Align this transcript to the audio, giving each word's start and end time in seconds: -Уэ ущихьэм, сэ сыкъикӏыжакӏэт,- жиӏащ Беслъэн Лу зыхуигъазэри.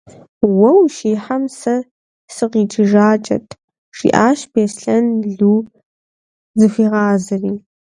-Уэ 0.57 0.69
ущихьэм, 0.79 1.43
сэ 1.59 1.75
сыкъикӏыжакӏэт,- 2.33 3.45
жиӏащ 3.97 4.39
Беслъэн 4.51 5.05
Лу 5.37 5.57
зыхуигъазэри. 6.57 7.53